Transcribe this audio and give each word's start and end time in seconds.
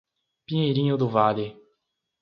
Pinheirinho 0.47 0.97
do 0.97 1.07
Vale 1.07 1.55